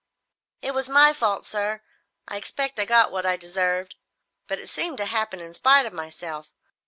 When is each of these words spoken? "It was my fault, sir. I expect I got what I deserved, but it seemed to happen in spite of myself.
"It 0.63 0.73
was 0.73 0.89
my 0.89 1.13
fault, 1.13 1.45
sir. 1.45 1.83
I 2.27 2.37
expect 2.37 2.79
I 2.79 2.85
got 2.85 3.11
what 3.11 3.23
I 3.23 3.37
deserved, 3.37 3.97
but 4.47 4.57
it 4.57 4.65
seemed 4.67 4.97
to 4.97 5.05
happen 5.05 5.39
in 5.39 5.53
spite 5.53 5.85
of 5.85 5.93
myself. 5.93 6.47